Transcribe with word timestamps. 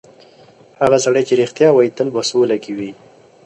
هغه 0.81 0.97
سړی 1.05 1.23
چې 1.27 1.33
رښتیا 1.41 1.69
وایي، 1.73 1.91
تل 1.97 2.07
په 2.15 2.21
سوله 2.29 2.57
کې 2.63 2.71
وي. 2.77 2.91